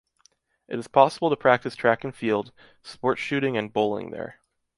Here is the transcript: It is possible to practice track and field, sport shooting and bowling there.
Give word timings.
It 0.67 0.79
is 0.79 0.87
possible 0.87 1.29
to 1.29 1.35
practice 1.35 1.75
track 1.75 2.03
and 2.03 2.15
field, 2.15 2.51
sport 2.81 3.19
shooting 3.19 3.55
and 3.55 3.71
bowling 3.71 4.09
there. 4.09 4.39